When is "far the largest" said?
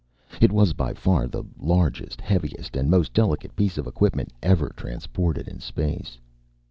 0.95-2.21